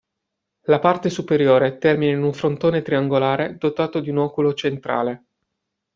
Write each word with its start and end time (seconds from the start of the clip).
La 0.63 0.79
parte 0.79 1.11
superiore 1.11 1.77
termina 1.77 2.11
in 2.17 2.23
un 2.23 2.33
frontone 2.33 2.81
triangolare 2.81 3.57
dotato 3.59 3.99
di 3.99 4.09
un 4.09 4.17
oculo 4.17 4.55
centrale. 4.55 5.25